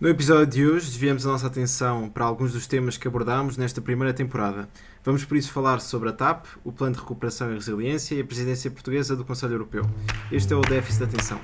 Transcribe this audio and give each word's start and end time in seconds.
No 0.00 0.08
episódio 0.08 0.46
de 0.46 0.64
hoje, 0.64 0.86
desviamos 0.86 1.26
a 1.26 1.30
nossa 1.32 1.48
atenção 1.48 2.08
para 2.08 2.24
alguns 2.24 2.52
dos 2.52 2.68
temas 2.68 2.96
que 2.96 3.08
abordámos 3.08 3.56
nesta 3.56 3.80
primeira 3.80 4.14
temporada. 4.14 4.68
Vamos 5.04 5.24
por 5.24 5.36
isso 5.36 5.50
falar 5.50 5.80
sobre 5.80 6.08
a 6.08 6.12
TAP, 6.12 6.46
o 6.62 6.70
Plano 6.70 6.94
de 6.94 7.00
Recuperação 7.00 7.50
e 7.50 7.54
Resiliência 7.54 8.14
e 8.14 8.20
a 8.20 8.24
Presidência 8.24 8.70
Portuguesa 8.70 9.16
do 9.16 9.24
Conselho 9.24 9.54
Europeu. 9.54 9.84
Este 10.30 10.52
é 10.52 10.56
o 10.56 10.60
déficit 10.60 10.98
de 10.98 11.16
atenção. 11.16 11.40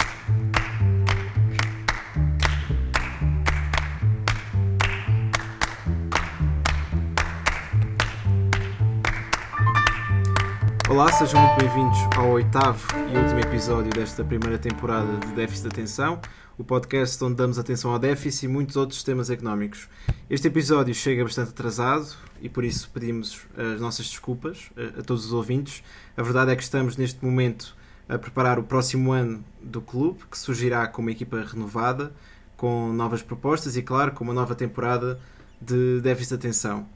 Olá, 10.88 11.10
sejam 11.10 11.40
muito 11.40 11.58
bem-vindos 11.58 11.98
ao 12.16 12.30
oitavo 12.30 12.86
e 13.12 13.18
último 13.18 13.40
episódio 13.40 13.90
desta 13.90 14.22
primeira 14.22 14.56
temporada 14.56 15.16
de 15.26 15.32
Déficit 15.32 15.62
de 15.62 15.68
Atenção, 15.70 16.20
o 16.56 16.62
podcast 16.62 17.22
onde 17.24 17.34
damos 17.34 17.58
atenção 17.58 17.90
ao 17.90 17.98
déficit 17.98 18.44
e 18.44 18.48
muitos 18.48 18.76
outros 18.76 19.02
temas 19.02 19.28
económicos. 19.28 19.88
Este 20.30 20.46
episódio 20.48 20.94
chega 20.94 21.24
bastante 21.24 21.50
atrasado 21.50 22.14
e 22.40 22.48
por 22.48 22.64
isso 22.64 22.90
pedimos 22.94 23.40
as 23.56 23.80
nossas 23.80 24.06
desculpas 24.06 24.70
a, 24.98 25.02
todos 25.02 25.26
os 25.26 25.32
ouvintes. 25.32 25.82
A 26.16 26.22
verdade 26.22 26.52
é 26.52 26.56
que 26.56 26.62
estamos 26.62 26.96
neste 26.96 27.24
momento 27.24 27.76
a 28.08 28.18
preparar 28.18 28.58
o 28.58 28.62
próximo 28.62 29.12
ano 29.12 29.44
do 29.60 29.80
clube, 29.80 30.20
que 30.30 30.38
surgirá 30.38 30.86
com 30.86 31.02
uma 31.02 31.10
equipa 31.10 31.40
renovada, 31.42 32.12
com 32.56 32.92
novas 32.92 33.22
propostas 33.22 33.76
e, 33.76 33.82
claro, 33.82 34.12
com 34.12 34.22
uma 34.22 34.34
nova 34.34 34.54
temporada 34.54 35.18
de 35.60 36.00
Déficit 36.02 36.30
de 36.30 36.46
Atenção, 36.46 36.86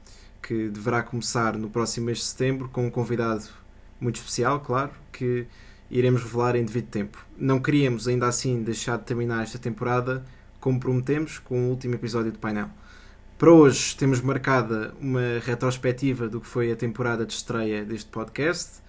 que 0.41 0.69
deverá 0.69 1.01
começar 1.03 1.57
no 1.57 1.69
próximo 1.69 2.05
mês 2.05 2.19
de 2.19 2.23
setembro 2.25 2.69
com 2.69 2.85
um 2.85 2.89
convidado 2.89 3.45
muito 3.99 4.17
especial, 4.17 4.61
claro, 4.61 4.91
que 5.11 5.47
iremos 5.89 6.23
revelar 6.23 6.55
em 6.55 6.63
devido 6.63 6.87
tempo. 6.87 7.25
Não 7.37 7.59
queríamos 7.59 8.07
ainda 8.07 8.27
assim 8.27 8.61
deixar 8.61 8.97
de 8.97 9.05
terminar 9.05 9.43
esta 9.43 9.57
temporada 9.57 10.23
como 10.59 10.79
prometemos 10.79 11.39
com 11.39 11.67
o 11.67 11.69
último 11.69 11.95
episódio 11.95 12.31
do 12.31 12.39
painel. 12.39 12.69
Para 13.37 13.51
hoje 13.51 13.95
temos 13.95 14.19
marcada 14.19 14.93
uma 14.99 15.39
retrospectiva 15.41 16.27
do 16.27 16.41
que 16.41 16.47
foi 16.47 16.71
a 16.71 16.75
temporada 16.75 17.25
de 17.25 17.33
estreia 17.33 17.85
deste 17.85 18.09
podcast 18.09 18.81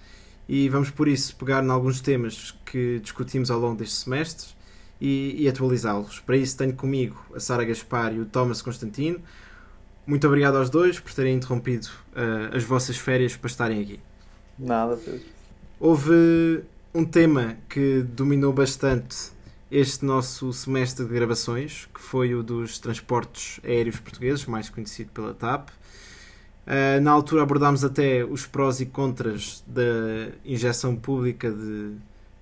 e 0.49 0.69
vamos 0.69 0.91
por 0.91 1.07
isso 1.07 1.37
pegar 1.37 1.63
em 1.63 1.71
alguns 1.71 2.01
temas 2.01 2.59
que 2.67 2.99
discutimos 2.99 3.51
ao 3.51 3.61
longo 3.61 3.77
deste 3.77 3.95
semestre 3.95 4.49
e, 5.01 5.37
e 5.39 5.49
atualizá-los. 5.49 6.19
Para 6.19 6.37
isso 6.37 6.57
tenho 6.57 6.75
comigo 6.75 7.25
a 7.33 7.39
Sara 7.39 7.65
Gaspar 7.65 8.13
e 8.13 8.19
o 8.19 8.27
Thomas 8.27 8.61
Constantino. 8.61 9.21
Muito 10.05 10.27
obrigado 10.27 10.57
aos 10.57 10.69
dois 10.69 10.99
por 10.99 11.13
terem 11.15 11.37
interrompido 11.37 11.87
uh, 11.87 12.57
as 12.57 12.65
vossas 12.65 12.97
férias 12.97 13.37
para 13.37 13.49
estarem 13.49 13.81
aqui. 13.81 14.01
Nada, 14.59 14.97
Pedro. 14.97 15.21
Houve 15.79 16.65
um 16.93 17.05
tema 17.05 17.57
que 17.69 18.03
dominou 18.03 18.53
bastante 18.53 19.31
este 19.71 20.05
nosso 20.05 20.53
semestre 20.53 21.05
de 21.05 21.15
gravações, 21.15 21.89
que 21.95 22.01
foi 22.01 22.35
o 22.35 22.43
dos 22.43 22.79
transportes 22.79 23.61
aéreos 23.65 24.01
portugueses, 24.01 24.45
mais 24.47 24.69
conhecido 24.69 25.11
pela 25.13 25.33
TAP. 25.33 25.69
Uh, 25.71 27.01
na 27.01 27.13
altura 27.13 27.43
abordámos 27.43 27.85
até 27.85 28.25
os 28.25 28.47
prós 28.47 28.81
e 28.81 28.87
contras 28.87 29.63
da 29.67 30.33
injeção 30.45 30.97
pública 30.97 31.51
de 31.51 31.95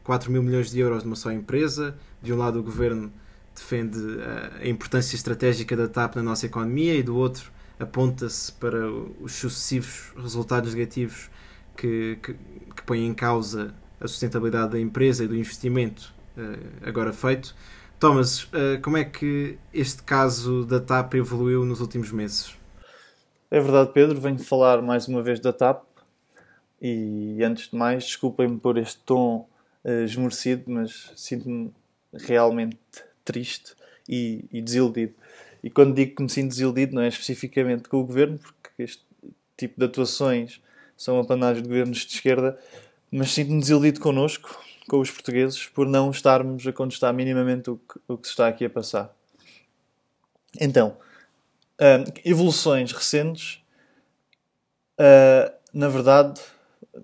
4 0.03 0.33
mil 0.33 0.43
milhões 0.43 0.71
de 0.71 0.81
euros 0.81 1.05
numa 1.05 1.17
só 1.17 1.31
empresa. 1.31 1.95
De 2.23 2.33
um 2.33 2.37
lado, 2.39 2.59
o 2.59 2.63
governo 2.63 3.13
defende 3.55 3.99
a 4.63 4.67
importância 4.67 5.15
estratégica 5.15 5.77
da 5.77 5.89
TAP 5.89 6.17
na 6.17 6.23
nossa 6.23 6.47
economia 6.47 6.95
e 6.95 7.03
do 7.03 7.17
outro, 7.17 7.53
aponta-se 7.79 8.51
para 8.53 8.91
os 8.91 9.33
sucessivos 9.33 10.13
resultados 10.17 10.73
negativos 10.73 11.29
que, 11.77 12.19
que, 12.23 12.33
que 12.33 12.83
põe 12.87 13.05
em 13.05 13.13
causa 13.13 13.75
a 14.01 14.09
sustentabilidade 14.09 14.73
da 14.73 14.81
empresa 14.81 15.25
e 15.25 15.29
do 15.29 15.37
investimento 15.37 16.13
uh, 16.37 16.89
agora 16.89 17.13
feito. 17.13 17.55
Thomas, 17.99 18.45
uh, 18.45 18.81
como 18.83 18.97
é 18.97 19.05
que 19.05 19.59
este 19.73 20.03
caso 20.03 20.65
da 20.65 20.79
TAP 20.79 21.15
evoluiu 21.15 21.65
nos 21.65 21.81
últimos 21.81 22.13
meses? 22.13 22.57
É 23.51 23.59
verdade, 23.59 23.93
Pedro. 23.93 24.21
Venho 24.21 24.39
falar 24.39 24.81
mais 24.83 25.09
uma 25.09 25.23
vez 25.23 25.41
da 25.41 25.53
TAP 25.53 25.83
e, 26.81 27.43
antes 27.43 27.71
de 27.71 27.77
mais, 27.77 28.05
desculpem-me 28.05 28.59
por 28.59 28.79
este 28.79 28.99
tom 29.01 29.49
uh, 29.85 30.05
esmorecido, 30.05 30.65
mas 30.69 31.13
sinto-me 31.17 31.73
realmente 32.13 32.79
triste 33.25 33.75
e, 34.09 34.45
e, 34.53 34.63
desiludido. 34.63 35.15
E 35.63 35.71
quando 35.71 35.95
digo 35.95 36.15
que 36.15 36.23
me 36.23 36.29
sinto 36.29 36.51
desiludido, 36.51 36.95
não 36.95 37.03
é 37.03 37.09
especificamente 37.09 37.89
com 37.89 37.99
o 37.99 38.05
governo, 38.05 38.39
porque 38.39 38.83
este 38.83 39.03
tipo 39.57 39.79
de 39.79 39.87
atuações 39.87 40.63
são 40.97 41.19
apanagem 41.19 41.63
de 41.63 41.69
governos 41.69 41.99
de 41.99 42.15
esquerda, 42.15 42.59
mas 43.11 43.33
sinto-me 43.33 43.61
desiludido 43.61 44.01
connosco, 44.01 44.59
com 44.89 45.01
os 45.01 45.11
portugueses, 45.11 45.67
por 45.67 45.87
não 45.87 46.11
estarmos 46.11 46.67
a 46.67 46.73
contestar 46.73 47.13
minimamente 47.13 47.71
o 47.71 47.77
que, 47.77 48.01
o 48.09 48.17
que 48.17 48.27
se 48.27 48.33
está 48.33 48.49
aqui 48.49 48.65
a 48.65 48.71
passar. 48.71 49.15
Então, 50.61 50.97
uh, 51.81 52.21
evoluções 52.25 52.93
recentes, 52.93 53.63
uh, 54.99 55.53
na 55.73 55.89
verdade, 55.89 56.41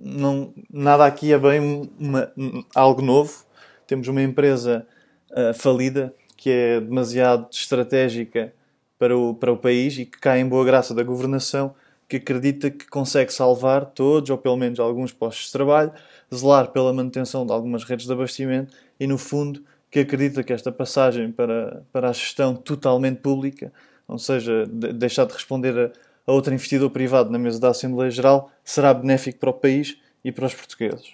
não, 0.00 0.53
nada 0.70 1.04
aqui 1.04 1.32
é 1.32 1.38
bem 1.38 1.91
uma, 1.98 2.32
algo 2.75 3.03
novo. 3.03 3.44
Temos 3.86 4.09
uma 4.09 4.22
empresa 4.22 4.86
uh, 5.31 5.54
falida 5.54 6.15
que 6.36 6.50
é 6.50 6.81
demasiado 6.81 7.48
estratégica 7.50 8.53
para 8.98 9.16
o, 9.16 9.34
para 9.34 9.53
o 9.53 9.56
país 9.56 9.98
e 9.98 10.06
que 10.06 10.19
cai 10.19 10.41
em 10.41 10.48
boa 10.48 10.65
graça 10.65 10.94
da 10.94 11.03
governação 11.03 11.75
que 12.14 12.32
acredita 12.32 12.70
que 12.70 12.86
consegue 12.86 13.32
salvar 13.32 13.86
todos, 13.86 14.30
ou 14.30 14.38
pelo 14.38 14.56
menos 14.56 14.78
alguns 14.78 15.12
postos 15.12 15.47
de 15.47 15.52
trabalho, 15.52 15.92
zelar 16.32 16.69
pela 16.69 16.92
manutenção 16.92 17.44
de 17.44 17.52
algumas 17.52 17.84
redes 17.84 18.06
de 18.06 18.12
abastecimento 18.12 18.72
e, 18.98 19.06
no 19.06 19.19
fundo, 19.19 19.62
que 19.91 20.00
acredita 20.00 20.42
que 20.42 20.53
esta 20.53 20.70
passagem 20.70 21.32
para, 21.32 21.82
para 21.92 22.10
a 22.10 22.12
gestão 22.12 22.54
totalmente 22.54 23.19
pública, 23.19 23.72
ou 24.06 24.19
seja, 24.19 24.64
de, 24.66 24.92
deixar 24.92 25.24
de 25.26 25.32
responder 25.32 25.76
a, 25.76 26.30
a 26.30 26.32
outro 26.32 26.53
investidor 26.53 26.91
privado 26.91 27.30
na 27.30 27.38
mesa 27.38 27.58
da 27.58 27.70
Assembleia 27.70 28.10
Geral, 28.10 28.50
será 28.62 28.94
benéfico 28.94 29.38
para 29.38 29.50
o 29.50 29.54
país 29.54 29.97
e 30.24 30.30
para 30.30 30.47
os 30.47 30.54
portugueses. 30.54 31.12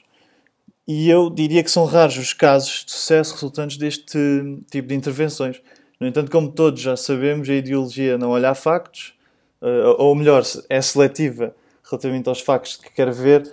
E 0.86 1.08
eu 1.08 1.30
diria 1.30 1.62
que 1.62 1.70
são 1.70 1.84
raros 1.84 2.16
os 2.16 2.32
casos 2.32 2.84
de 2.84 2.92
sucesso 2.92 3.34
resultantes 3.34 3.76
deste 3.76 4.18
tipo 4.70 4.88
de 4.88 4.94
intervenções. 4.94 5.62
No 5.98 6.06
entanto, 6.06 6.30
como 6.30 6.50
todos 6.50 6.80
já 6.80 6.96
sabemos, 6.96 7.48
a 7.48 7.54
ideologia 7.54 8.18
não 8.18 8.30
olha 8.30 8.50
a 8.50 8.54
factos, 8.54 9.14
ou 9.98 10.14
melhor, 10.14 10.42
é 10.68 10.80
seletiva 10.80 11.54
relativamente 11.84 12.28
aos 12.28 12.40
factos 12.40 12.76
que 12.76 12.90
quer 12.92 13.10
ver 13.12 13.50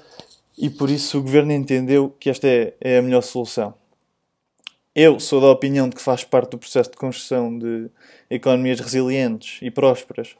e 0.58 0.70
por 0.70 0.90
isso 0.90 1.20
o 1.20 1.22
governo 1.22 1.52
entendeu 1.52 2.14
que 2.20 2.30
esta 2.30 2.48
é, 2.48 2.74
é 2.80 2.98
a 2.98 3.02
melhor 3.02 3.22
solução. 3.22 3.74
Eu 4.96 5.20
sou 5.20 5.40
da 5.40 5.48
opinião 5.48 5.88
de 5.88 5.96
que 5.96 6.02
faz 6.02 6.24
parte 6.24 6.52
do 6.52 6.58
processo 6.58 6.90
de 6.90 6.98
construção 6.98 7.56
de 7.58 7.88
economias 8.30 8.80
resilientes 8.80 9.60
e 9.62 9.70
prósperas 9.70 10.36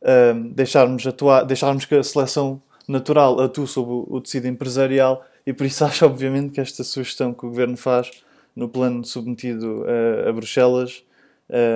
uh, 0.00 0.48
deixarmos, 0.54 1.06
atuar, 1.06 1.44
deixarmos 1.44 1.84
que 1.84 1.94
a 1.94 2.02
seleção 2.02 2.62
natural 2.88 3.38
atue 3.40 3.66
sobre 3.66 3.92
o 4.08 4.20
tecido 4.20 4.48
empresarial 4.48 5.24
e 5.46 5.52
por 5.52 5.66
isso 5.66 5.84
acho 5.86 6.06
obviamente 6.06 6.52
que 6.52 6.60
esta 6.60 6.82
sugestão 6.82 7.34
que 7.34 7.44
o 7.44 7.50
governo 7.50 7.76
faz 7.76 8.10
no 8.56 8.68
plano 8.68 9.04
submetido 9.04 9.84
a, 9.84 10.30
a 10.30 10.32
Bruxelas 10.32 11.04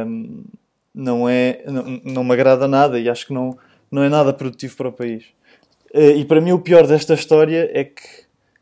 um, 0.06 0.44
não, 0.94 1.28
é, 1.28 1.62
não, 1.66 2.00
não 2.04 2.24
me 2.24 2.32
agrada 2.32 2.68
nada 2.68 2.98
e 3.00 3.08
acho 3.08 3.26
que 3.26 3.32
não, 3.32 3.58
não 3.90 4.02
é 4.02 4.08
nada 4.08 4.32
produtivo 4.32 4.76
para 4.76 4.88
o 4.88 4.92
país. 4.92 5.24
Eh, 5.92 6.16
e 6.16 6.24
para 6.24 6.40
mim 6.40 6.52
o 6.52 6.58
pior 6.58 6.86
desta 6.86 7.14
história 7.14 7.70
é 7.72 7.84
que 7.84 8.02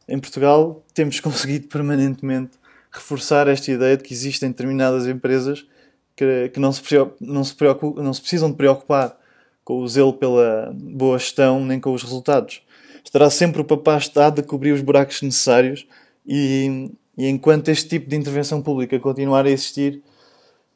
em 0.08 0.18
Portugal 0.18 0.82
temos 0.94 1.18
conseguido 1.20 1.68
permanentemente 1.68 2.52
reforçar 2.90 3.48
esta 3.48 3.70
ideia 3.70 3.96
de 3.96 4.02
que 4.02 4.12
existem 4.12 4.50
determinadas 4.50 5.06
empresas 5.06 5.66
que, 6.14 6.50
que 6.50 6.60
não, 6.60 6.72
se 6.72 6.82
não, 7.20 7.44
se 7.44 7.56
não 7.96 8.14
se 8.14 8.20
precisam 8.20 8.50
de 8.50 8.56
preocupar 8.56 9.16
com 9.64 9.78
o 9.78 9.88
zelo 9.88 10.12
pela 10.12 10.72
boa 10.74 11.18
gestão 11.18 11.64
nem 11.64 11.80
com 11.80 11.92
os 11.92 12.02
resultados. 12.02 12.62
Estará 13.04 13.30
sempre 13.30 13.60
o 13.60 13.64
papá-estado 13.64 14.40
a 14.40 14.44
cobrir 14.44 14.72
os 14.72 14.80
buracos 14.80 15.22
necessários 15.22 15.86
e, 16.26 16.90
e 17.16 17.28
enquanto 17.28 17.68
este 17.68 17.88
tipo 17.88 18.08
de 18.08 18.16
intervenção 18.16 18.60
pública 18.60 18.98
continuar 18.98 19.46
a 19.46 19.50
existir, 19.50 20.02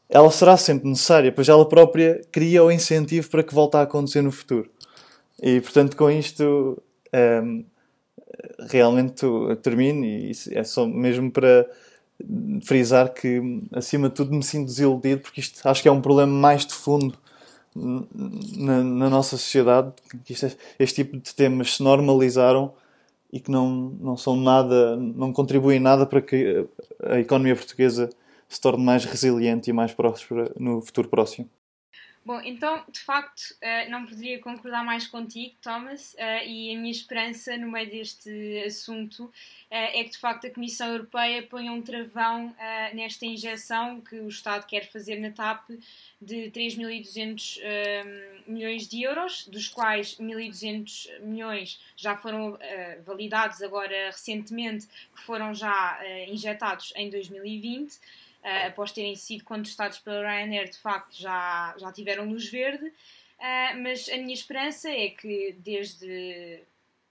ela 0.09 0.31
será 0.31 0.57
sempre 0.57 0.89
necessária, 0.89 1.33
pois 1.33 1.49
ela 1.49 1.69
própria 1.69 2.21
cria 2.31 2.63
o 2.63 2.71
incentivo 2.71 3.29
para 3.29 3.43
que 3.43 3.55
volte 3.55 3.77
a 3.77 3.83
acontecer 3.83 4.23
no 4.23 4.31
futuro. 4.31 4.71
E 5.43 5.61
portanto, 5.61 5.97
com 5.97 6.11
isto, 6.11 6.81
um, 7.13 7.19
ehm, 7.19 7.65
realmente 8.71 9.27
termino, 9.63 10.05
e 10.05 10.33
é 10.53 10.65
só 10.65 10.87
mesmo 10.87 11.31
para 11.31 11.69
frisar 12.65 13.13
que, 13.13 13.61
acima 13.73 14.09
de 14.09 14.15
tudo, 14.15 14.35
me 14.35 14.43
sinto 14.43 14.67
desiludido, 14.67 15.21
porque 15.21 15.41
isto 15.41 15.67
acho 15.69 15.83
que 15.83 15.89
é 15.89 15.93
um 15.93 16.01
problema 16.01 16.33
mais 16.33 16.65
de 16.65 16.73
fundo 16.75 17.15
na, 17.75 18.83
na 18.83 19.11
nossa 19.11 19.37
sociedade, 19.37 19.93
que 20.25 20.33
isto, 20.33 20.47
é, 20.47 20.53
este 20.79 21.05
tipo 21.05 21.19
de 21.19 21.35
temas 21.35 21.77
se 21.77 21.83
normalizaram 21.83 22.73
e 23.33 23.39
que 23.39 23.51
não, 23.51 23.69
não 24.01 24.17
são 24.17 24.37
nada, 24.37 24.97
não 24.97 25.33
contribuem 25.33 25.79
nada 25.79 26.07
para 26.07 26.23
que 26.23 26.67
a 27.03 27.19
economia 27.21 27.55
portuguesa 27.55 28.09
se 28.49 28.61
torne 28.61 28.85
mais 28.85 29.05
resiliente 29.05 29.71
e 29.71 29.73
mais 29.73 29.93
próspera 29.93 30.53
no 30.57 30.81
futuro 30.81 31.09
próximo. 31.09 31.49
Bom, 32.27 32.41
então, 32.41 32.83
de 32.91 32.99
facto, 32.99 33.41
uh, 33.63 33.89
não 33.89 34.05
poderia 34.05 34.41
concordar 34.41 34.85
mais 34.85 35.07
contigo, 35.07 35.55
Thomas, 35.63 36.13
uh, 36.15 36.45
e 36.45 36.75
a 36.75 36.77
minha 36.77 36.91
esperança 36.91 37.57
no 37.57 37.71
meio 37.71 37.89
deste 37.89 38.65
assunto 38.67 39.27
uh, 39.27 39.31
é 39.71 40.03
que, 40.03 40.11
de 40.11 40.19
facto, 40.19 40.45
a 40.45 40.51
Comissão 40.51 40.89
Europeia 40.89 41.45
ponha 41.45 41.71
um 41.71 41.81
travão 41.81 42.53
nesta 42.95 43.25
injeção 43.25 44.01
que 44.01 44.17
o 44.17 44.27
Estado 44.27 44.67
quer 44.67 44.91
fazer 44.91 45.21
na 45.21 45.31
TAP 45.31 45.71
de 46.21 46.51
3.200 46.51 47.61
milhões 48.45 48.89
de 48.89 49.03
euros, 49.03 49.47
dos 49.47 49.69
quais 49.69 50.17
1.200 50.17 51.21
milhões 51.21 51.81
já 51.95 52.17
foram 52.17 52.59
validados 53.05 53.63
agora 53.63 54.07
recentemente, 54.07 54.89
que 55.15 55.23
foram 55.23 55.55
já 55.55 56.01
injetados 56.29 56.93
em 56.97 57.09
2020 57.09 58.01
uh, 58.47 58.69
após 58.69 58.93
terem 58.93 59.17
sido 59.17 59.45
contestados 59.45 59.99
pela 59.99 60.21
Ryanair, 60.21 60.71
de 60.71 60.79
facto 60.79 61.19
já, 61.19 61.75
já 61.79 61.93
tiveram 61.93 62.31
luz 62.31 62.49
verde. 62.49 62.87
Uh, 62.87 63.83
mas 63.83 64.09
a 64.09 64.17
minha 64.17 64.33
esperança 64.33 64.89
é 64.89 65.11
que, 65.11 65.57
desde 65.59 66.65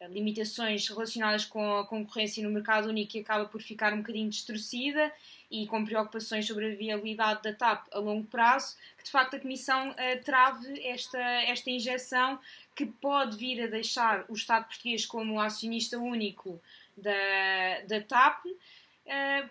limitações 0.09 0.87
relacionadas 0.87 1.45
com 1.45 1.77
a 1.77 1.85
concorrência 1.85 2.43
no 2.43 2.49
mercado 2.49 2.89
único, 2.89 3.13
que 3.13 3.19
acaba 3.19 3.45
por 3.45 3.61
ficar 3.61 3.93
um 3.93 3.97
bocadinho 3.97 4.29
distorcida 4.29 5.11
e 5.49 5.65
com 5.67 5.85
preocupações 5.85 6.45
sobre 6.45 6.73
a 6.73 6.75
viabilidade 6.75 7.41
da 7.43 7.53
TAP 7.53 7.87
a 7.91 7.99
longo 7.99 8.27
prazo, 8.27 8.75
que 8.97 9.03
de 9.03 9.11
facto 9.11 9.35
a 9.35 9.39
Comissão 9.39 9.91
uh, 9.91 10.23
trave 10.23 10.81
esta, 10.85 11.19
esta 11.19 11.69
injeção 11.69 12.39
que 12.75 12.85
pode 12.85 13.37
vir 13.37 13.63
a 13.63 13.67
deixar 13.67 14.25
o 14.27 14.33
Estado 14.33 14.65
português 14.65 15.05
como 15.05 15.39
acionista 15.39 15.97
único 15.97 16.61
da, 16.97 17.81
da 17.87 18.01
TAP 18.01 18.45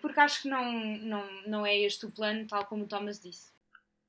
porque 0.01 0.19
acho 0.19 0.41
que 0.43 0.49
não, 0.49 0.71
não, 0.99 1.43
não 1.47 1.65
é 1.65 1.77
este 1.77 2.05
o 2.05 2.11
plano, 2.11 2.45
tal 2.47 2.65
como 2.65 2.83
o 2.83 2.87
Thomas 2.87 3.19
disse. 3.19 3.53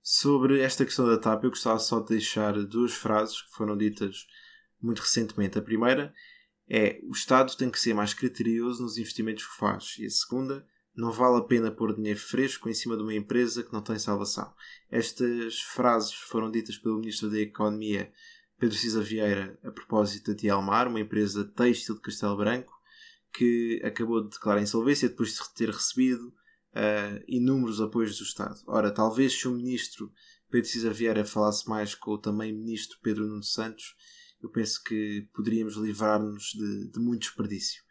Sobre 0.02 0.60
esta 0.60 0.84
questão 0.84 1.06
da 1.06 1.19
TAP, 1.19 1.44
eu 1.44 1.50
gostava 1.50 1.78
só 1.78 2.00
de 2.00 2.08
deixar 2.10 2.52
duas 2.64 2.93
frases 2.93 3.43
que 3.43 3.50
foram 3.52 3.76
ditas 3.76 4.26
muito 4.81 5.00
recentemente. 5.00 5.58
A 5.58 5.62
primeira 5.62 6.14
é: 6.69 7.00
o 7.04 7.12
Estado 7.12 7.56
tem 7.56 7.70
que 7.70 7.81
ser 7.81 7.94
mais 7.94 8.14
criterioso 8.14 8.82
nos 8.82 8.98
investimentos 8.98 9.44
que 9.44 9.56
faz. 9.56 9.96
E 9.98 10.06
a 10.06 10.10
segunda, 10.10 10.66
não 10.96 11.12
vale 11.12 11.38
a 11.38 11.44
pena 11.44 11.70
pôr 11.70 11.94
dinheiro 11.94 12.19
fresco 12.19 12.69
em 12.69 12.75
cima 12.75 12.96
de 12.96 13.02
uma 13.02 13.14
empresa 13.14 13.62
que 13.62 13.72
não 13.72 13.82
tem 13.82 13.98
salvação. 13.98 14.52
Estas 14.90 15.60
frases 15.60 16.14
foram 16.14 16.50
ditas 16.50 16.78
pelo 16.78 16.98
Ministro 16.98 17.31
da 17.31 17.38
Economia, 17.38 18.10
Pedro 18.58 18.76
Cisa 18.76 19.02
Vieira, 19.02 19.58
a 19.62 19.70
propósito 19.70 20.31
da 20.31 20.37
Tielmar, 20.37 20.88
uma 20.88 21.00
empresa 21.00 21.44
têxtil 21.44 21.96
de 21.96 22.00
Castelo 22.00 22.37
Branco, 22.37 22.75
que 23.32 23.81
acabou 23.84 24.23
de 24.23 24.31
declarar 24.31 24.62
insolvência 24.62 25.08
depois 25.08 25.34
de 25.34 25.55
ter 25.55 25.70
recebido 25.70 26.28
uh, 26.28 27.23
inúmeros 27.26 27.81
apoios 27.81 28.19
do 28.19 28.25
Estado. 28.25 28.61
Ora, 28.67 28.90
talvez 28.90 29.32
se 29.32 29.49
o 29.49 29.52
ministro 29.52 30.12
Pedro 30.50 30.69
Cisa 30.69 30.93
Vieira 30.93 31.25
falasse 31.25 31.69
mais 31.69 31.94
com 31.94 32.12
o 32.12 32.19
também 32.19 32.52
ministro 32.52 32.99
Pedro 33.02 33.26
Nuno 33.26 33.43
Santos, 33.43 33.94
eu 34.43 34.50
penso 34.50 34.82
que 34.82 35.28
poderíamos 35.34 35.75
livrar-nos 35.76 36.52
de, 36.52 36.90
de 36.90 37.00
muito 37.00 37.23
desperdício. 37.23 37.82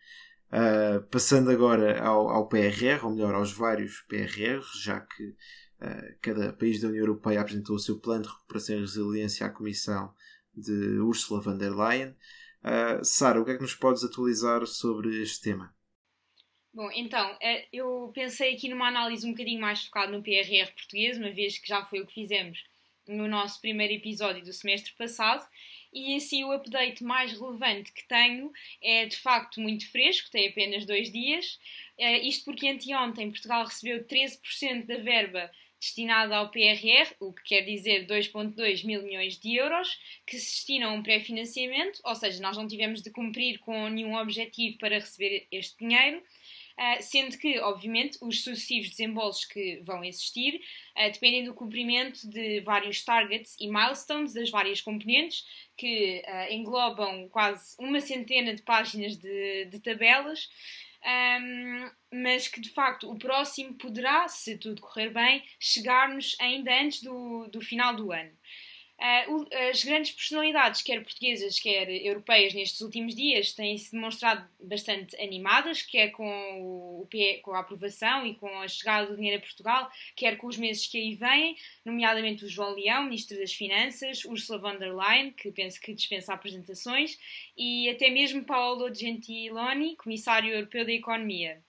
Uh, 0.48 1.04
passando 1.10 1.50
agora 1.50 2.02
ao, 2.02 2.30
ao, 2.30 2.48
PRR, 2.48 3.04
ou 3.04 3.12
melhor, 3.12 3.34
aos 3.34 3.52
vários 3.52 4.02
PRRs, 4.02 4.66
já 4.82 5.02
que 5.02 5.30
uh, 5.30 6.18
cada 6.22 6.54
país 6.54 6.80
da 6.80 6.88
União 6.88 7.02
Europeia 7.02 7.42
apresentou 7.42 7.76
o 7.76 7.80
seu 7.80 8.00
plano 8.00 8.24
de 8.24 8.30
recuperação 8.30 8.78
e 8.78 8.80
resiliência 8.80 9.46
à 9.46 9.50
Comissão 9.50 10.14
de 10.56 11.00
Ursula 11.00 11.42
von 11.42 11.58
der 11.58 11.76
Leyen. 11.76 12.16
Uh, 12.66 13.06
Sara, 13.06 13.40
o 13.40 13.46
que 13.46 13.52
é 13.52 13.56
que 13.56 13.62
nos 13.62 13.76
podes 13.76 14.04
atualizar 14.04 14.66
sobre 14.66 15.22
este 15.22 15.40
tema? 15.40 15.72
Bom, 16.74 16.90
então, 16.94 17.38
eh, 17.40 17.68
eu 17.72 18.12
pensei 18.14 18.56
aqui 18.56 18.68
numa 18.68 18.88
análise 18.88 19.26
um 19.26 19.32
bocadinho 19.32 19.62
mais 19.62 19.86
focada 19.86 20.12
no 20.12 20.24
PRR 20.24 20.74
português, 20.74 21.16
uma 21.18 21.30
vez 21.30 21.60
que 21.60 21.68
já 21.68 21.86
foi 21.86 22.02
o 22.02 22.08
que 22.08 22.16
fizemos 22.16 22.64
no 23.08 23.28
nosso 23.28 23.62
primeiro 23.62 23.94
episódio 23.94 24.44
do 24.44 24.52
semestre 24.52 24.92
passado, 24.98 25.48
e 25.94 26.16
assim 26.16 26.44
o 26.44 26.52
update 26.52 27.04
mais 27.04 27.32
relevante 27.40 27.94
que 27.94 28.06
tenho 28.08 28.52
é 28.82 29.06
de 29.06 29.16
facto 29.16 29.62
muito 29.62 29.90
fresco, 29.92 30.30
tem 30.32 30.50
apenas 30.50 30.86
dois 30.86 31.12
dias, 31.12 31.60
uh, 32.00 32.26
isto 32.26 32.44
porque 32.44 32.68
anteontem 32.68 33.30
Portugal 33.30 33.64
recebeu 33.64 34.04
13% 34.04 34.88
da 34.88 34.98
verba 34.98 35.52
destinada 35.80 36.38
ao 36.38 36.50
PRR, 36.50 37.14
o 37.20 37.34
que 37.34 37.44
quer 37.44 37.62
dizer 37.62 38.08
2,2 38.08 38.86
mil 38.86 39.04
milhões 39.04 39.38
de 39.38 39.56
euros, 39.56 39.88
que 40.26 40.38
se 40.38 40.52
destinam 40.52 40.92
a 40.92 40.94
um 40.94 41.04
pré-financiamento, 41.04 42.00
ou 42.04 42.16
seja, 42.16 42.42
nós 42.42 42.58
não 42.58 42.68
tivemos 42.68 43.02
de 43.02 43.12
cumprir 43.12 43.60
com 43.60 43.88
nenhum 43.90 44.16
objetivo 44.16 44.78
para 44.78 44.96
receber 44.96 45.48
este 45.52 45.78
dinheiro. 45.78 46.22
Uh, 46.78 47.02
sendo 47.02 47.38
que, 47.38 47.58
obviamente, 47.60 48.18
os 48.22 48.44
sucessivos 48.44 48.90
desembolsos 48.90 49.46
que 49.46 49.82
vão 49.86 50.04
existir 50.04 50.56
uh, 50.98 51.10
dependem 51.10 51.46
do 51.46 51.54
cumprimento 51.54 52.30
de 52.30 52.60
vários 52.60 53.02
targets 53.02 53.56
e 53.62 53.70
milestones 53.70 54.34
das 54.34 54.50
várias 54.50 54.82
componentes, 54.82 55.46
que 55.78 56.22
uh, 56.28 56.52
englobam 56.52 57.30
quase 57.30 57.78
uma 57.80 58.02
centena 58.02 58.54
de 58.54 58.62
páginas 58.62 59.16
de, 59.16 59.66
de 59.72 59.80
tabelas 59.80 60.50
um, 61.06 61.92
mas 62.14 62.48
que 62.48 62.60
de 62.60 62.70
facto 62.70 63.12
o 63.12 63.18
próximo 63.18 63.76
poderá, 63.76 64.28
se 64.28 64.58
tudo 64.58 64.82
correr 64.82 65.10
bem, 65.10 65.44
chegar-nos 65.60 66.36
ainda 66.40 66.74
antes 66.82 67.02
do, 67.02 67.48
do 67.48 67.62
final 67.62 67.96
do 67.96 68.12
ano. 68.12 68.32
Uh, 68.98 69.46
as 69.70 69.84
grandes 69.84 70.12
personalidades, 70.12 70.82
quer 70.82 71.04
portuguesas, 71.04 71.60
quer 71.60 71.90
europeias, 71.90 72.54
nestes 72.54 72.80
últimos 72.80 73.14
dias 73.14 73.52
têm 73.52 73.78
se 73.78 73.92
demonstrado 73.92 74.48
bastante 74.64 75.16
animadas, 75.22 75.82
quer 75.82 76.12
com, 76.12 76.26
o, 76.62 77.08
com 77.44 77.52
a 77.52 77.60
aprovação 77.60 78.26
e 78.26 78.36
com 78.36 78.48
a 78.48 78.68
chegada 78.70 79.08
do 79.08 79.18
dinheiro 79.18 79.38
a 79.38 79.46
Portugal, 79.46 79.92
quer 80.16 80.38
com 80.38 80.48
os 80.48 80.58
meses 80.58 80.88
que 80.88 80.98
aí 80.98 81.14
vêm, 81.14 81.58
nomeadamente 81.84 82.46
o 82.46 82.50
João 82.50 82.74
Leão, 82.74 83.04
Ministro 83.04 83.38
das 83.38 83.54
Finanças, 83.54 84.24
Ursula 84.24 84.60
von 84.60 84.78
der 84.78 84.96
Leyen, 84.96 85.32
que 85.32 85.52
penso 85.52 85.80
que 85.82 85.94
dispensa 85.94 86.34
apresentações, 86.34 87.20
e 87.58 87.90
até 87.90 88.10
mesmo 88.10 88.46
Paolo 88.46 88.94
Gentiloni, 88.94 89.98
Comissário 89.98 90.54
Europeu 90.54 90.86
da 90.86 90.94
Economia. 90.94 91.62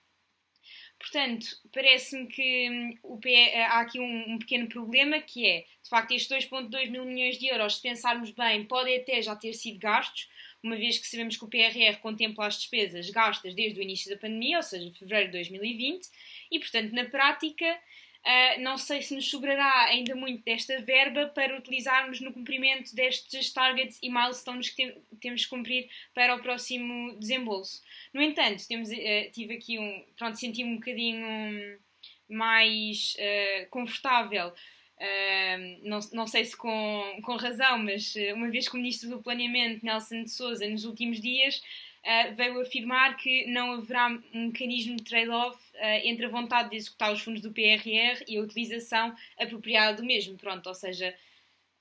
Portanto, 0.99 1.45
parece-me 1.71 2.27
que 2.27 2.97
hum, 3.03 3.19
PE, 3.19 3.53
há 3.55 3.81
aqui 3.81 3.99
um, 3.99 4.33
um, 4.33 4.39
pequeno 4.39 4.67
problema 4.67 5.21
que 5.21 5.45
é, 5.47 5.65
de 5.83 5.89
facto, 5.89 6.11
estes 6.11 6.49
2,2 6.49 6.89
mil 6.89 7.05
milhões 7.05 7.37
de 7.37 7.47
euros, 7.47 7.75
se 7.75 7.81
pensarmos 7.81 8.31
bem, 8.31 8.65
podem 8.65 8.97
até 8.97 9.21
já 9.21 9.35
ter 9.35 9.53
sido 9.53 9.79
gastos, 9.79 10.27
uma 10.63 10.75
vez 10.75 10.97
que 10.97 11.07
sabemos 11.07 11.37
que 11.37 11.45
o 11.45 11.47
PRR 11.47 11.97
contempla 12.01 12.47
as 12.47 12.57
despesas 12.57 13.09
gastas 13.11 13.53
desde 13.53 13.79
o 13.79 13.83
início 13.83 14.09
da 14.09 14.19
pandemia, 14.19 14.57
ou 14.57 14.63
seja, 14.63 14.91
fevereiro 14.91 15.27
de 15.27 15.37
2020, 15.37 16.09
e, 16.51 16.59
portanto, 16.59 16.91
na 16.93 17.05
prática, 17.05 17.79
Uh, 18.27 18.59
não 18.59 18.77
sei 18.77 19.01
se 19.01 19.15
nos 19.15 19.29
sobrará 19.29 19.85
ainda 19.85 20.13
muito 20.13 20.43
desta 20.43 20.81
verba 20.81 21.27
para 21.27 21.57
utilizarmos 21.57 22.19
no 22.19 22.33
cumprimento 22.33 22.93
destes 22.93 23.53
targets 23.53 23.97
e 24.03 24.09
milestones 24.09 24.69
que 24.69 24.75
tem, 24.75 25.01
temos 25.21 25.45
que 25.45 25.49
cumprir 25.49 25.89
para 26.13 26.35
o 26.35 26.41
próximo 26.41 27.17
desembolso. 27.17 27.81
No 28.13 28.21
entanto, 28.21 28.67
temos, 28.67 28.89
uh, 28.89 29.31
tive 29.31 29.53
aqui 29.53 29.79
um. 29.79 30.03
Pronto, 30.17 30.37
senti-me 30.37 30.71
um 30.71 30.75
bocadinho 30.75 31.79
mais 32.27 33.15
uh, 33.15 33.69
confortável. 33.69 34.53
não, 35.83 35.99
não 36.11 36.27
sei 36.27 36.43
se 36.43 36.57
com, 36.57 37.21
com 37.23 37.37
razão, 37.37 37.77
mas 37.77 38.13
uma 38.33 38.49
vez 38.49 38.67
que 38.67 38.75
o 38.75 38.77
Ministro 38.77 39.09
do 39.09 39.23
Planeamento, 39.23 39.85
Nelson 39.85 40.23
de 40.23 40.31
Souza, 40.31 40.67
nos 40.67 40.83
últimos 40.83 41.21
dias 41.21 41.61
uh, 42.07 42.35
veio 42.35 42.61
afirmar 42.61 43.17
que 43.17 43.45
não 43.47 43.73
haverá 43.73 44.07
um 44.33 44.47
mecanismo 44.47 44.95
de 44.95 45.03
trade-off 45.03 45.57
uh, 45.75 45.79
entre 46.03 46.25
a 46.25 46.29
vontade 46.29 46.69
de 46.69 46.77
executar 46.77 47.11
os 47.11 47.21
fundos 47.21 47.41
do 47.41 47.51
PRR 47.51 48.23
e 48.27 48.37
a 48.37 48.41
utilização 48.41 49.13
apropriada 49.37 49.97
do 49.97 50.05
mesmo. 50.05 50.37
Pronto, 50.37 50.67
ou 50.67 50.73
seja, 50.73 51.13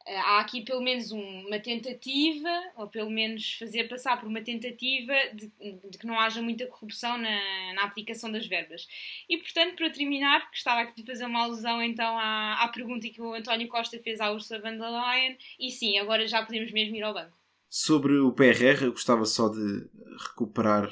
uh, 0.07 0.11
há 0.11 0.41
aqui 0.41 0.63
pelo 0.63 0.83
menos 0.83 1.13
um, 1.13 1.47
uma 1.47 1.61
tentativa, 1.61 2.51
ou 2.77 2.89
pelo 2.89 3.11
menos 3.11 3.55
fazer 3.55 3.89
passar 3.89 4.19
por 4.19 4.29
uma 4.29 4.43
tentativa 4.43 5.15
de, 5.33 5.51
de 5.89 5.99
que 5.99 6.07
não 6.07 6.19
haja 6.19 6.43
muita 6.43 6.67
corrupção 6.67 7.17
na, 7.17 7.75
na, 7.75 7.85
aplicação 7.85 8.31
das 8.31 8.47
verbas. 8.47 8.89
E, 9.29 9.39
portanto, 9.39 9.77
para 9.77 9.91
terminar, 9.91 10.49
gostava 10.51 10.81
aqui 10.81 11.03
de 11.03 11.07
fazer 11.07 11.27
uma 11.27 11.45
alusão 11.45 11.81
então 11.81 12.19
à, 12.19 12.65
à 12.65 12.69
pergunta 12.69 13.09
que 13.09 13.23
o 13.23 13.33
António 13.33 13.69
Costa 13.69 13.99
fez 14.01 14.21
à 14.21 14.33
Ursula 14.33 14.61
von 14.61 14.77
der 14.77 14.91
Leyen, 14.91 15.39
e 15.59 15.71
sim, 15.71 15.99
agora 15.99 16.27
já 16.27 16.45
podemos 16.45 16.73
mesmo 16.73 16.97
ir 16.97 17.03
ao 17.03 17.15
banco. 17.15 17.46
Sobre 17.79 18.17
o 18.17 18.33
PRR, 18.33 18.85
eu 18.85 18.93
gostava 18.93 19.27
só 19.27 19.51
de 19.51 19.87
recuperar 20.19 20.91